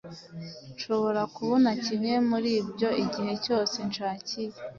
[0.73, 4.53] Nshobora kubona kimwe muri ibyo igihe cyose nshakiye.